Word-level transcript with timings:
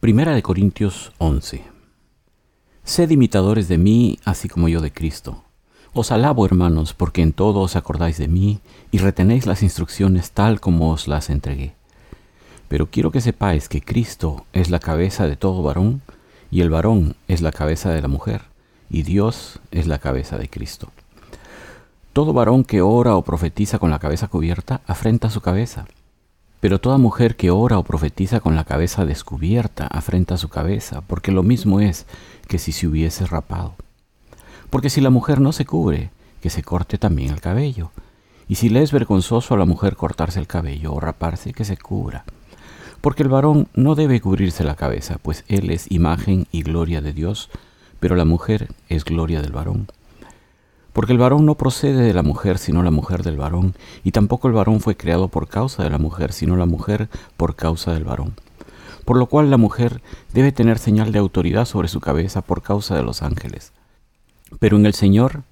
Primera 0.00 0.34
de 0.34 0.42
Corintios 0.42 1.12
11. 1.18 1.62
Sed 2.84 3.10
imitadores 3.10 3.68
de 3.68 3.76
mí, 3.76 4.18
así 4.24 4.48
como 4.48 4.66
yo 4.70 4.80
de 4.80 4.90
Cristo. 4.90 5.44
Os 5.92 6.10
alabo, 6.10 6.46
hermanos, 6.46 6.94
porque 6.94 7.20
en 7.20 7.34
todo 7.34 7.60
os 7.60 7.76
acordáis 7.76 8.16
de 8.16 8.26
mí 8.26 8.60
y 8.90 8.96
retenéis 8.96 9.44
las 9.44 9.62
instrucciones 9.62 10.30
tal 10.30 10.58
como 10.58 10.90
os 10.90 11.06
las 11.06 11.28
entregué. 11.28 11.74
Pero 12.68 12.86
quiero 12.86 13.10
que 13.10 13.20
sepáis 13.20 13.68
que 13.68 13.82
Cristo 13.82 14.46
es 14.54 14.70
la 14.70 14.78
cabeza 14.78 15.26
de 15.26 15.36
todo 15.36 15.62
varón, 15.62 16.00
y 16.50 16.62
el 16.62 16.70
varón 16.70 17.14
es 17.28 17.42
la 17.42 17.52
cabeza 17.52 17.90
de 17.90 18.00
la 18.00 18.08
mujer, 18.08 18.44
y 18.88 19.02
Dios 19.02 19.60
es 19.70 19.86
la 19.86 19.98
cabeza 19.98 20.38
de 20.38 20.48
Cristo. 20.48 20.88
Todo 22.14 22.32
varón 22.32 22.64
que 22.64 22.80
ora 22.80 23.16
o 23.16 23.22
profetiza 23.22 23.78
con 23.78 23.90
la 23.90 23.98
cabeza 23.98 24.28
cubierta 24.28 24.80
afrenta 24.86 25.28
su 25.28 25.42
cabeza 25.42 25.84
pero 26.60 26.78
toda 26.78 26.98
mujer 26.98 27.36
que 27.36 27.50
ora 27.50 27.78
o 27.78 27.84
profetiza 27.84 28.40
con 28.40 28.54
la 28.54 28.64
cabeza 28.64 29.06
descubierta 29.06 29.86
afrenta 29.86 30.36
su 30.36 30.48
cabeza, 30.48 31.00
porque 31.00 31.32
lo 31.32 31.42
mismo 31.42 31.80
es 31.80 32.06
que 32.46 32.58
si 32.58 32.72
se 32.72 32.86
hubiese 32.86 33.26
rapado. 33.26 33.74
Porque 34.68 34.90
si 34.90 35.00
la 35.00 35.10
mujer 35.10 35.40
no 35.40 35.52
se 35.52 35.64
cubre, 35.64 36.10
que 36.40 36.50
se 36.50 36.62
corte 36.62 36.98
también 36.98 37.32
el 37.32 37.40
cabello. 37.40 37.90
Y 38.46 38.56
si 38.56 38.68
le 38.68 38.82
es 38.82 38.92
vergonzoso 38.92 39.54
a 39.54 39.58
la 39.58 39.64
mujer 39.64 39.96
cortarse 39.96 40.38
el 40.38 40.46
cabello 40.46 40.92
o 40.92 41.00
raparse, 41.00 41.52
que 41.52 41.64
se 41.64 41.76
cubra. 41.76 42.24
Porque 43.00 43.22
el 43.22 43.28
varón 43.30 43.68
no 43.74 43.94
debe 43.94 44.20
cubrirse 44.20 44.62
la 44.62 44.74
cabeza, 44.74 45.18
pues 45.22 45.44
él 45.48 45.70
es 45.70 45.90
imagen 45.90 46.46
y 46.52 46.62
gloria 46.62 47.00
de 47.00 47.12
Dios, 47.12 47.48
pero 47.98 48.16
la 48.16 48.24
mujer 48.24 48.68
es 48.88 49.04
gloria 49.04 49.40
del 49.40 49.52
varón. 49.52 49.88
Porque 50.92 51.12
el 51.12 51.18
varón 51.18 51.46
no 51.46 51.54
procede 51.54 52.02
de 52.02 52.14
la 52.14 52.22
mujer, 52.22 52.58
sino 52.58 52.82
la 52.82 52.90
mujer 52.90 53.22
del 53.22 53.36
varón, 53.36 53.74
y 54.02 54.10
tampoco 54.10 54.48
el 54.48 54.54
varón 54.54 54.80
fue 54.80 54.96
creado 54.96 55.28
por 55.28 55.48
causa 55.48 55.84
de 55.84 55.90
la 55.90 55.98
mujer, 55.98 56.32
sino 56.32 56.56
la 56.56 56.66
mujer 56.66 57.08
por 57.36 57.54
causa 57.54 57.92
del 57.92 58.04
varón. 58.04 58.34
Por 59.04 59.16
lo 59.16 59.26
cual 59.26 59.50
la 59.50 59.56
mujer 59.56 60.02
debe 60.32 60.52
tener 60.52 60.78
señal 60.78 61.12
de 61.12 61.18
autoridad 61.18 61.64
sobre 61.64 61.88
su 61.88 62.00
cabeza 62.00 62.42
por 62.42 62.62
causa 62.62 62.96
de 62.96 63.02
los 63.02 63.22
ángeles. 63.22 63.72
Pero 64.58 64.76
en 64.76 64.86
el 64.86 64.94
Señor, 64.94 65.42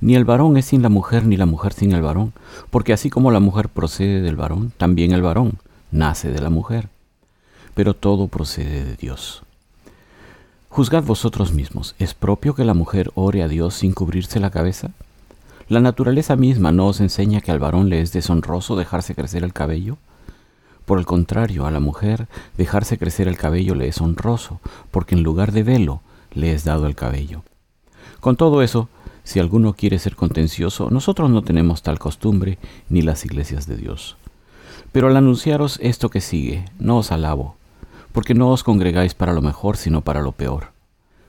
ni 0.00 0.14
el 0.14 0.24
varón 0.24 0.56
es 0.56 0.66
sin 0.66 0.82
la 0.82 0.88
mujer, 0.88 1.24
ni 1.26 1.36
la 1.36 1.46
mujer 1.46 1.72
sin 1.72 1.92
el 1.92 2.02
varón, 2.02 2.32
porque 2.70 2.92
así 2.92 3.10
como 3.10 3.30
la 3.30 3.40
mujer 3.40 3.68
procede 3.68 4.20
del 4.20 4.36
varón, 4.36 4.72
también 4.76 5.12
el 5.12 5.22
varón 5.22 5.58
nace 5.90 6.30
de 6.30 6.40
la 6.40 6.50
mujer. 6.50 6.88
Pero 7.74 7.94
todo 7.94 8.28
procede 8.28 8.84
de 8.84 8.96
Dios. 8.96 9.45
Juzgad 10.76 11.04
vosotros 11.04 11.54
mismos, 11.54 11.94
¿es 11.98 12.12
propio 12.12 12.54
que 12.54 12.62
la 12.62 12.74
mujer 12.74 13.10
ore 13.14 13.42
a 13.42 13.48
Dios 13.48 13.76
sin 13.76 13.94
cubrirse 13.94 14.40
la 14.40 14.50
cabeza? 14.50 14.90
¿La 15.70 15.80
naturaleza 15.80 16.36
misma 16.36 16.70
no 16.70 16.88
os 16.88 17.00
enseña 17.00 17.40
que 17.40 17.50
al 17.50 17.58
varón 17.58 17.88
le 17.88 18.02
es 18.02 18.12
deshonroso 18.12 18.76
dejarse 18.76 19.14
crecer 19.14 19.42
el 19.42 19.54
cabello? 19.54 19.96
Por 20.84 20.98
el 20.98 21.06
contrario, 21.06 21.64
a 21.64 21.70
la 21.70 21.80
mujer 21.80 22.28
dejarse 22.58 22.98
crecer 22.98 23.26
el 23.26 23.38
cabello 23.38 23.74
le 23.74 23.88
es 23.88 24.02
honroso, 24.02 24.60
porque 24.90 25.14
en 25.14 25.22
lugar 25.22 25.52
de 25.52 25.62
velo 25.62 26.02
le 26.34 26.52
es 26.52 26.64
dado 26.64 26.86
el 26.86 26.94
cabello. 26.94 27.42
Con 28.20 28.36
todo 28.36 28.60
eso, 28.60 28.90
si 29.24 29.40
alguno 29.40 29.72
quiere 29.72 29.98
ser 29.98 30.14
contencioso, 30.14 30.90
nosotros 30.90 31.30
no 31.30 31.40
tenemos 31.40 31.80
tal 31.80 31.98
costumbre 31.98 32.58
ni 32.90 33.00
las 33.00 33.24
iglesias 33.24 33.66
de 33.66 33.78
Dios. 33.78 34.18
Pero 34.92 35.08
al 35.08 35.16
anunciaros 35.16 35.78
esto 35.80 36.10
que 36.10 36.20
sigue, 36.20 36.66
no 36.78 36.98
os 36.98 37.12
alabo, 37.12 37.55
porque 38.16 38.32
no 38.32 38.48
os 38.48 38.64
congregáis 38.64 39.12
para 39.12 39.34
lo 39.34 39.42
mejor, 39.42 39.76
sino 39.76 40.00
para 40.00 40.22
lo 40.22 40.32
peor. 40.32 40.72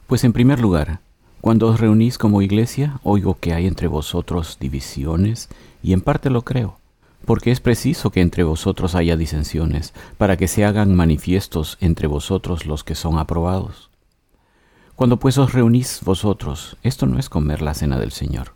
Pues 0.07 0.23
en 0.23 0.31
primer 0.31 0.61
lugar, 0.61 1.01
cuando 1.41 1.67
os 1.67 1.81
reunís 1.81 2.17
como 2.17 2.41
iglesia, 2.41 3.01
oigo 3.03 3.37
que 3.41 3.53
hay 3.53 3.67
entre 3.67 3.89
vosotros 3.89 4.55
divisiones, 4.57 5.49
y 5.83 5.91
en 5.91 5.99
parte 5.99 6.29
lo 6.29 6.43
creo, 6.43 6.79
porque 7.25 7.51
es 7.51 7.59
preciso 7.59 8.09
que 8.09 8.21
entre 8.21 8.45
vosotros 8.45 8.95
haya 8.95 9.17
disensiones, 9.17 9.93
para 10.17 10.37
que 10.37 10.47
se 10.47 10.63
hagan 10.63 10.95
manifiestos 10.95 11.77
entre 11.81 12.07
vosotros 12.07 12.65
los 12.65 12.85
que 12.85 12.95
son 12.95 13.19
aprobados. 13.19 13.89
Cuando 14.95 15.19
pues 15.19 15.37
os 15.37 15.51
reunís 15.51 15.99
vosotros, 16.05 16.77
esto 16.83 17.05
no 17.05 17.19
es 17.19 17.27
comer 17.27 17.61
la 17.61 17.73
cena 17.73 17.99
del 17.99 18.13
Señor. 18.13 18.53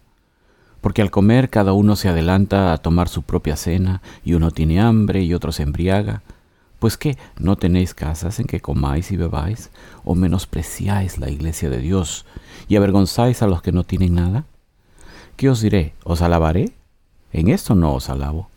Porque 0.79 1.01
al 1.01 1.11
comer 1.11 1.49
cada 1.49 1.73
uno 1.73 1.97
se 1.97 2.07
adelanta 2.07 2.71
a 2.71 2.77
tomar 2.77 3.09
su 3.09 3.23
propia 3.23 3.57
cena, 3.57 4.01
y 4.23 4.35
uno 4.35 4.51
tiene 4.51 4.79
hambre 4.79 5.21
y 5.21 5.33
otro 5.33 5.51
se 5.51 5.63
embriaga, 5.63 6.21
pues 6.81 6.97
que 6.97 7.15
no 7.37 7.57
tenéis 7.57 7.93
casas 7.93 8.39
en 8.39 8.47
que 8.47 8.59
comáis 8.59 9.11
y 9.11 9.15
bebáis, 9.15 9.69
o 10.03 10.15
menospreciáis 10.15 11.19
la 11.19 11.29
iglesia 11.29 11.69
de 11.69 11.77
Dios 11.77 12.25
y 12.67 12.75
avergonzáis 12.75 13.43
a 13.43 13.47
los 13.47 13.61
que 13.61 13.71
no 13.71 13.83
tienen 13.83 14.15
nada. 14.15 14.45
¿Qué 15.35 15.51
os 15.51 15.61
diré? 15.61 15.93
¿Os 16.03 16.23
alabaré? 16.23 16.73
En 17.33 17.49
esto 17.49 17.75
no 17.75 17.93
os 17.93 18.09
alabo. 18.09 18.49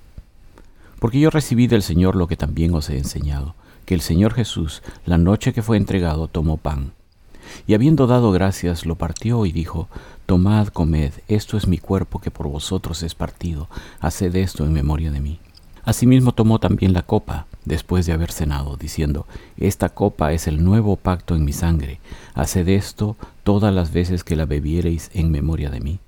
Porque 1.00 1.20
yo 1.20 1.28
recibí 1.28 1.66
del 1.66 1.82
Señor 1.82 2.16
lo 2.16 2.26
que 2.26 2.38
también 2.38 2.74
os 2.74 2.88
he 2.88 2.96
enseñado, 2.96 3.56
que 3.84 3.92
el 3.92 4.00
Señor 4.00 4.32
Jesús, 4.32 4.82
la 5.04 5.18
noche 5.18 5.52
que 5.52 5.60
fue 5.60 5.76
entregado, 5.76 6.26
tomó 6.26 6.56
pan. 6.56 6.92
Y 7.66 7.74
habiendo 7.74 8.06
dado 8.06 8.32
gracias, 8.32 8.86
lo 8.86 8.94
partió 8.94 9.44
y 9.44 9.52
dijo, 9.52 9.90
Tomad, 10.24 10.68
comed, 10.68 11.12
esto 11.28 11.58
es 11.58 11.68
mi 11.68 11.76
cuerpo 11.76 12.22
que 12.22 12.30
por 12.30 12.48
vosotros 12.48 13.02
es 13.02 13.14
partido, 13.14 13.68
haced 14.00 14.34
esto 14.34 14.64
en 14.64 14.72
memoria 14.72 15.10
de 15.10 15.20
mí. 15.20 15.40
Asimismo 15.84 16.32
tomó 16.32 16.58
también 16.58 16.94
la 16.94 17.02
copa, 17.02 17.46
después 17.64 18.06
de 18.06 18.12
haber 18.12 18.32
cenado, 18.32 18.76
diciendo, 18.76 19.26
Esta 19.56 19.88
copa 19.88 20.32
es 20.32 20.46
el 20.46 20.64
nuevo 20.64 20.96
pacto 20.96 21.34
en 21.34 21.44
mi 21.44 21.52
sangre, 21.52 22.00
haced 22.34 22.68
esto 22.68 23.16
todas 23.42 23.74
las 23.74 23.92
veces 23.92 24.24
que 24.24 24.36
la 24.36 24.46
bebiereis 24.46 25.10
en 25.14 25.30
memoria 25.30 25.70
de 25.70 25.80
mí. 25.80 25.98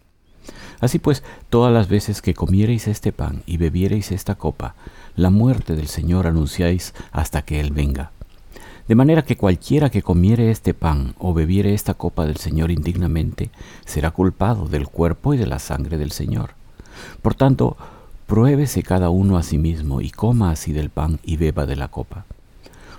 Así 0.81 0.99
pues, 0.99 1.23
todas 1.49 1.73
las 1.73 1.89
veces 1.89 2.21
que 2.23 2.35
comiereis 2.35 2.87
este 2.87 3.13
pan 3.13 3.43
y 3.47 3.57
bebiereis 3.57 4.13
esta 4.13 4.35
copa, 4.35 4.75
la 5.15 5.31
muerte 5.31 5.75
del 5.75 5.89
Señor 5.89 6.27
anunciáis 6.27 6.95
hasta 7.13 7.43
que 7.43 7.61
Él 7.61 7.73
venga. 7.73 8.11
De 8.89 8.95
manera 8.95 9.23
que 9.23 9.37
cualquiera 9.37 9.91
que 9.91 10.03
comiere 10.03 10.51
este 10.51 10.73
pan 10.73 11.15
o 11.19 11.35
bebiere 11.35 11.75
esta 11.75 11.95
copa 11.95 12.25
del 12.25 12.37
Señor 12.37 12.71
indignamente, 12.71 13.51
será 13.85 14.13
culpado 14.13 14.69
del 14.69 14.87
cuerpo 14.87 15.35
y 15.35 15.39
de 15.39 15.47
la 15.47 15.59
sangre 15.59 15.99
del 15.99 16.13
Señor. 16.13 16.51
Por 17.21 17.35
tanto, 17.35 17.77
Pruébese 18.27 18.83
cada 18.83 19.09
uno 19.09 19.39
a 19.39 19.45
sí 19.45 19.57
mismo 19.57 20.01
y 20.01 20.11
coma 20.11 20.51
así 20.51 20.73
del 20.73 20.91
pan 20.91 21.21
y 21.23 21.37
beba 21.37 21.65
de 21.65 21.77
la 21.77 21.87
copa. 21.87 22.27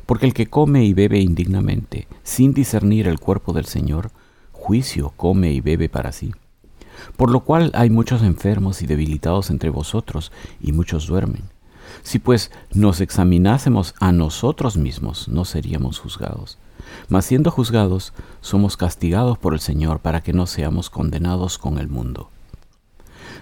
Porque 0.05 0.25
el 0.25 0.33
que 0.33 0.47
come 0.47 0.85
y 0.85 0.93
bebe 0.93 1.19
indignamente, 1.19 2.07
sin 2.23 2.53
discernir 2.53 3.09
el 3.09 3.19
cuerpo 3.19 3.51
del 3.51 3.65
Señor, 3.65 4.09
juicio 4.53 5.11
come 5.17 5.51
y 5.51 5.59
bebe 5.59 5.89
para 5.89 6.13
sí. 6.13 6.33
Por 7.17 7.29
lo 7.29 7.41
cual 7.41 7.71
hay 7.73 7.89
muchos 7.89 8.23
enfermos 8.23 8.81
y 8.81 8.88
debilitados 8.88 9.49
entre 9.49 9.69
vosotros, 9.69 10.31
y 10.61 10.71
muchos 10.71 11.07
duermen. 11.07 11.44
Si 12.03 12.19
pues 12.19 12.49
nos 12.73 13.01
examinásemos 13.01 13.95
a 13.99 14.13
nosotros 14.13 14.77
mismos, 14.77 15.27
no 15.27 15.44
seríamos 15.44 15.99
juzgados. 15.99 16.57
Mas 17.09 17.25
siendo 17.25 17.51
juzgados, 17.51 18.13
somos 18.39 18.77
castigados 18.77 19.38
por 19.38 19.53
el 19.53 19.59
Señor 19.59 19.99
para 19.99 20.21
que 20.21 20.31
no 20.31 20.47
seamos 20.47 20.89
condenados 20.89 21.57
con 21.57 21.79
el 21.79 21.89
mundo. 21.89 22.29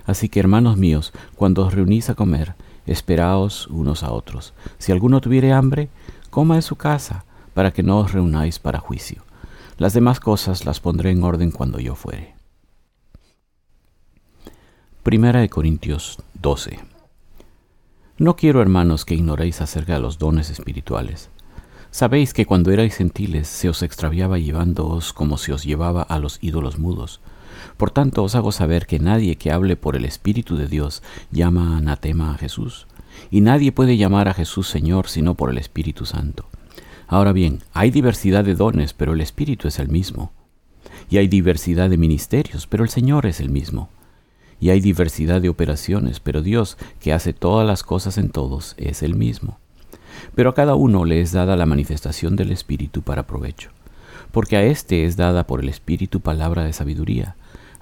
Así 0.06 0.30
que, 0.30 0.40
hermanos 0.40 0.78
míos, 0.78 1.14
cuando 1.36 1.66
os 1.66 1.74
reunís 1.74 2.10
a 2.10 2.16
comer, 2.16 2.56
esperaos 2.86 3.68
unos 3.68 4.04
a 4.04 4.12
otros. 4.12 4.54
Si 4.78 4.92
alguno 4.92 5.22
tuviere 5.22 5.52
hambre, 5.52 5.90
coma 6.30 6.56
en 6.56 6.62
su 6.62 6.76
casa, 6.76 7.26
para 7.54 7.72
que 7.72 7.84
no 7.84 8.00
os 8.00 8.12
reunáis 8.12 8.60
para 8.60 8.80
juicio. 8.80 9.24
Las 9.78 9.94
demás 9.94 10.20
cosas 10.20 10.66
las 10.66 10.80
pondré 10.80 11.12
en 11.12 11.24
orden 11.24 11.52
cuando 11.52 11.80
yo 11.80 11.96
fuere. 11.96 12.36
Primera 15.04 15.40
de 15.40 15.50
Corintios 15.50 16.20
12. 16.36 16.80
No 18.18 18.36
quiero, 18.36 18.62
hermanos, 18.62 19.06
que 19.06 19.16
ignoréis 19.16 19.62
acerca 19.62 19.94
de 19.96 20.00
los 20.00 20.18
dones 20.18 20.50
espirituales. 20.50 21.30
Sabéis 21.92 22.34
que 22.34 22.46
cuando 22.46 22.72
erais 22.72 22.96
gentiles 22.96 23.48
se 23.48 23.70
os 23.70 23.82
extraviaba 23.82 24.38
llevándoos 24.38 25.14
como 25.14 25.38
se 25.38 25.54
os 25.54 25.64
llevaba 25.64 26.02
a 26.02 26.20
los 26.20 26.40
ídolos 26.42 26.78
mudos 26.78 27.22
por 27.78 27.92
tanto 27.92 28.24
os 28.24 28.36
hago 28.36 28.52
saber 28.52 28.86
que 28.86 29.00
nadie 29.00 29.36
que 29.36 29.52
hable 29.52 29.76
por 29.76 29.96
el 29.96 30.06
Espíritu 30.06 30.56
de 30.58 30.68
Dios 30.68 31.04
llama 31.32 31.78
anatema 31.78 32.34
a 32.34 32.38
Jesús, 32.38 32.88
y 33.32 33.42
nadie 33.42 33.72
puede 33.72 33.98
llamar 33.98 34.28
a 34.28 34.34
Jesús 34.34 34.68
Señor 34.68 35.08
sino 35.08 35.36
por 35.36 35.50
el 35.50 35.58
Espíritu 35.58 36.06
Santo. 36.06 36.48
Ahora 37.08 37.34
bien, 37.34 37.62
hay 37.74 37.92
diversidad 37.92 38.44
de 38.44 38.56
dones, 38.56 38.94
pero 38.94 39.14
el 39.14 39.22
Espíritu 39.22 39.68
es 39.68 39.80
el 39.80 39.90
mismo. 39.90 40.32
Y 41.10 41.18
hay 41.18 41.28
diversidad 41.28 41.90
de 41.90 41.98
ministerios, 41.98 42.66
pero 42.68 42.84
el 42.84 42.90
Señor 42.90 43.26
es 43.26 43.40
el 43.40 43.50
mismo. 43.50 43.90
Y 44.60 44.70
hay 44.70 44.80
diversidad 44.80 45.42
de 45.42 45.50
operaciones, 45.50 46.20
pero 46.20 46.42
Dios, 46.42 46.78
que 47.00 47.14
hace 47.14 47.34
todas 47.34 47.68
las 47.68 47.84
cosas 47.84 48.18
en 48.18 48.30
todos, 48.30 48.74
es 48.78 49.04
el 49.04 49.16
mismo. 49.16 49.60
Pero 50.34 50.50
a 50.50 50.56
cada 50.56 50.76
uno 50.76 51.06
le 51.06 51.22
es 51.22 51.32
dada 51.32 51.56
la 51.56 51.66
manifestación 51.66 52.36
del 52.36 52.52
Espíritu 52.52 53.02
para 53.02 53.28
provecho. 53.28 53.70
Porque 54.32 54.58
a 54.58 54.64
éste 54.64 55.06
es 55.06 55.18
dada 55.18 55.46
por 55.46 55.60
el 55.60 55.70
Espíritu 55.70 56.22
palabra 56.22 56.64
de 56.64 56.74
sabiduría, 56.74 57.36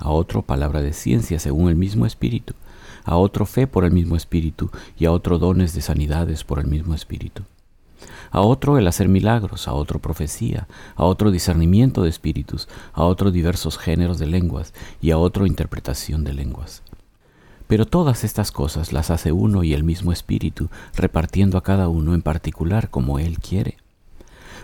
a 0.03 0.09
otro 0.09 0.41
palabra 0.41 0.81
de 0.81 0.91
ciencia 0.91 1.39
según 1.39 1.69
el 1.69 1.77
mismo 1.77 2.05
Espíritu, 2.05 2.53
a 3.05 3.15
otro 3.15 3.45
fe 3.45 3.67
por 3.67 3.85
el 3.85 3.91
mismo 3.91 4.17
Espíritu. 4.17 4.69
Y 4.97 5.05
a 5.05 5.11
otro 5.11 5.39
dones 5.39 5.73
de 5.73 5.81
sanidades 5.81 6.43
por 6.43 6.59
el 6.59 6.67
mismo 6.67 6.93
Espíritu. 6.93 7.43
A 8.31 8.41
otro 8.41 8.77
el 8.77 8.87
hacer 8.87 9.07
milagros, 9.07 9.67
a 9.67 9.73
otro 9.73 9.99
profecía, 9.99 10.67
a 10.95 11.05
otro 11.05 11.31
discernimiento 11.31 12.03
de 12.03 12.09
espíritus, 12.09 12.67
a 12.91 13.03
otro 13.03 13.31
diversos 13.31 13.77
géneros 13.77 14.19
de 14.19 14.25
lenguas. 14.25 14.73
Y 15.01 15.11
a 15.11 15.17
otro 15.17 15.45
interpretación 15.45 16.23
de 16.23 16.33
lenguas. 16.33 16.83
Pero 17.67 17.85
todas 17.85 18.23
estas 18.23 18.51
cosas 18.51 18.91
las 18.91 19.09
hace 19.09 19.31
uno 19.31 19.63
y 19.63 19.73
el 19.73 19.83
mismo 19.83 20.11
Espíritu, 20.11 20.69
repartiendo 20.95 21.57
a 21.57 21.63
cada 21.63 21.87
uno 21.87 22.13
en 22.13 22.21
particular 22.21 22.89
como 22.89 23.19
Él 23.19 23.39
quiere 23.39 23.77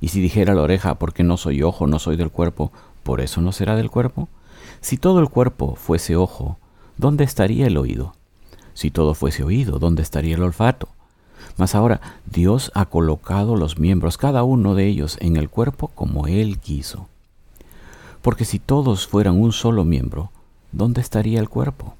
Y 0.00 0.08
si 0.08 0.20
dijera 0.20 0.54
la 0.54 0.62
oreja, 0.62 0.96
porque 0.96 1.24
no 1.24 1.36
soy 1.36 1.62
ojo, 1.62 1.86
no 1.86 1.98
soy 1.98 2.16
del 2.16 2.30
cuerpo, 2.30 2.72
¿por 3.02 3.20
eso 3.20 3.40
no 3.40 3.52
será 3.52 3.76
del 3.76 3.90
cuerpo? 3.90 4.28
Si 4.80 4.96
todo 4.96 5.20
el 5.20 5.28
cuerpo 5.28 5.74
fuese 5.74 6.16
ojo, 6.16 6.58
¿dónde 6.96 7.24
estaría 7.24 7.66
el 7.66 7.76
oído? 7.76 8.14
Si 8.74 8.90
todo 8.90 9.14
fuese 9.14 9.42
oído, 9.42 9.78
¿dónde 9.78 10.02
estaría 10.02 10.36
el 10.36 10.42
olfato? 10.42 10.88
Mas 11.56 11.74
ahora 11.74 12.00
Dios 12.26 12.70
ha 12.74 12.86
colocado 12.86 13.56
los 13.56 13.78
miembros, 13.78 14.16
cada 14.16 14.44
uno 14.44 14.76
de 14.76 14.86
ellos, 14.86 15.16
en 15.20 15.36
el 15.36 15.50
cuerpo 15.50 15.88
como 15.88 16.28
Él 16.28 16.58
quiso. 16.58 17.08
Porque 18.22 18.44
si 18.44 18.60
todos 18.60 19.08
fueran 19.08 19.40
un 19.40 19.52
solo 19.52 19.84
miembro, 19.84 20.30
¿dónde 20.70 21.00
estaría 21.00 21.40
el 21.40 21.48
cuerpo? 21.48 21.94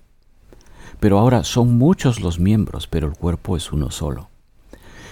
Pero 1.01 1.19
ahora 1.19 1.43
son 1.45 1.79
muchos 1.79 2.21
los 2.21 2.39
miembros, 2.39 2.87
pero 2.87 3.09
el 3.09 3.15
cuerpo 3.15 3.57
es 3.57 3.73
uno 3.73 3.91
solo. 3.91 4.29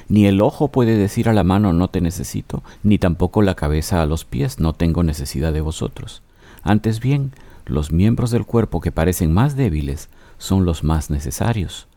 Ni 0.09 0.27
el 0.27 0.41
ojo 0.41 0.69
puede 0.69 0.97
decir 0.97 1.29
a 1.29 1.33
la 1.33 1.43
mano 1.43 1.73
no 1.73 1.89
te 1.89 2.01
necesito, 2.01 2.63
ni 2.83 2.99
tampoco 2.99 3.43
la 3.43 3.55
cabeza 3.55 4.03
a 4.03 4.07
los 4.07 4.25
pies 4.25 4.61
no 4.61 4.73
tengo 4.73 5.03
necesidad 5.03 5.53
de 5.53 5.61
vosotros. 5.61 6.23
Antes 6.63 7.01
bien, 7.01 7.33
los 7.65 7.91
miembros 7.91 8.31
del 8.31 8.47
cuerpo 8.47 8.81
que 8.81 8.93
parecen 8.93 9.33
más 9.33 9.57
débiles 9.57 10.09
son 10.39 10.65
los 10.65 10.85
más 10.85 11.11
necesarios. 11.11 11.89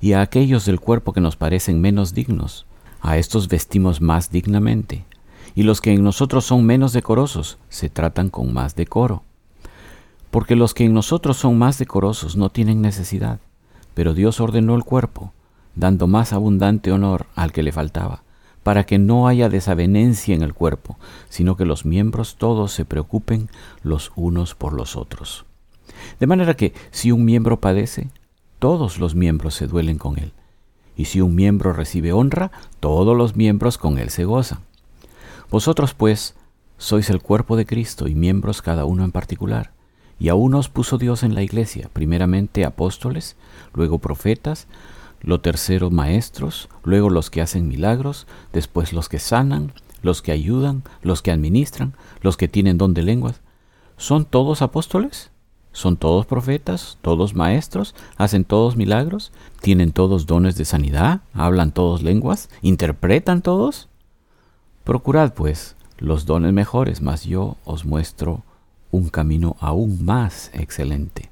Y 0.00 0.12
a 0.12 0.20
aquellos 0.20 0.66
del 0.66 0.80
cuerpo 0.80 1.12
que 1.12 1.20
nos 1.20 1.36
parecen 1.36 1.80
menos 1.80 2.12
dignos, 2.12 2.66
a 3.00 3.18
estos 3.18 3.48
vestimos 3.48 4.00
más 4.00 4.30
dignamente. 4.30 5.04
Y 5.54 5.62
los 5.62 5.80
que 5.80 5.92
en 5.92 6.02
nosotros 6.02 6.44
son 6.44 6.66
menos 6.66 6.92
decorosos, 6.92 7.58
se 7.68 7.88
tratan 7.88 8.28
con 8.28 8.52
más 8.52 8.74
decoro. 8.74 9.22
Porque 10.30 10.56
los 10.56 10.74
que 10.74 10.84
en 10.84 10.92
nosotros 10.92 11.36
son 11.36 11.56
más 11.56 11.78
decorosos 11.78 12.36
no 12.36 12.50
tienen 12.50 12.82
necesidad, 12.82 13.38
pero 13.94 14.12
Dios 14.12 14.40
ordenó 14.40 14.74
el 14.74 14.84
cuerpo, 14.84 15.32
dando 15.76 16.06
más 16.06 16.32
abundante 16.32 16.90
honor 16.90 17.26
al 17.36 17.52
que 17.52 17.62
le 17.62 17.70
faltaba, 17.70 18.24
para 18.62 18.84
que 18.84 18.98
no 18.98 19.28
haya 19.28 19.48
desavenencia 19.48 20.34
en 20.34 20.42
el 20.42 20.54
cuerpo, 20.54 20.98
sino 21.28 21.56
que 21.56 21.66
los 21.66 21.84
miembros 21.84 22.36
todos 22.36 22.72
se 22.72 22.84
preocupen 22.84 23.48
los 23.82 24.10
unos 24.16 24.54
por 24.54 24.72
los 24.72 24.96
otros. 24.96 25.44
De 26.18 26.26
manera 26.26 26.54
que 26.54 26.74
si 26.90 27.12
un 27.12 27.24
miembro 27.24 27.60
padece, 27.60 28.08
todos 28.58 28.98
los 28.98 29.14
miembros 29.14 29.54
se 29.54 29.66
duelen 29.66 29.98
con 29.98 30.18
él. 30.18 30.32
Y 30.96 31.04
si 31.04 31.20
un 31.20 31.34
miembro 31.34 31.74
recibe 31.74 32.12
honra, 32.12 32.50
todos 32.80 33.16
los 33.16 33.36
miembros 33.36 33.76
con 33.76 33.98
él 33.98 34.08
se 34.10 34.24
gozan. 34.24 34.60
Vosotros 35.50 35.94
pues 35.94 36.34
sois 36.78 37.10
el 37.10 37.20
cuerpo 37.20 37.56
de 37.56 37.66
Cristo 37.66 38.08
y 38.08 38.14
miembros 38.14 38.62
cada 38.62 38.86
uno 38.86 39.04
en 39.04 39.12
particular. 39.12 39.72
Y 40.18 40.30
a 40.30 40.34
unos 40.34 40.70
puso 40.70 40.96
Dios 40.96 41.22
en 41.22 41.34
la 41.34 41.42
iglesia, 41.42 41.90
primeramente 41.92 42.64
apóstoles, 42.64 43.36
luego 43.74 43.98
profetas, 43.98 44.66
lo 45.26 45.40
tercero 45.40 45.90
maestros, 45.90 46.70
luego 46.84 47.10
los 47.10 47.30
que 47.30 47.42
hacen 47.42 47.68
milagros, 47.68 48.26
después 48.52 48.92
los 48.92 49.10
que 49.10 49.18
sanan, 49.18 49.72
los 50.00 50.22
que 50.22 50.30
ayudan, 50.30 50.84
los 51.02 51.20
que 51.20 51.32
administran, 51.32 51.94
los 52.22 52.36
que 52.36 52.46
tienen 52.46 52.78
don 52.78 52.94
de 52.94 53.02
lenguas. 53.02 53.40
¿Son 53.96 54.24
todos 54.24 54.62
apóstoles? 54.62 55.32
¿Son 55.72 55.96
todos 55.96 56.26
profetas? 56.26 56.96
¿Todos 57.02 57.34
maestros? 57.34 57.94
¿Hacen 58.16 58.44
todos 58.44 58.76
milagros? 58.76 59.32
¿Tienen 59.60 59.90
todos 59.90 60.26
dones 60.26 60.56
de 60.56 60.64
sanidad? 60.64 61.22
¿Hablan 61.34 61.72
todos 61.72 62.04
lenguas? 62.04 62.48
¿Interpretan 62.62 63.42
todos? 63.42 63.88
Procurad, 64.84 65.34
pues, 65.34 65.74
los 65.98 66.24
dones 66.24 66.52
mejores, 66.52 67.02
mas 67.02 67.24
yo 67.24 67.56
os 67.64 67.84
muestro 67.84 68.44
un 68.92 69.08
camino 69.08 69.56
aún 69.58 70.04
más 70.04 70.52
excelente. 70.54 71.30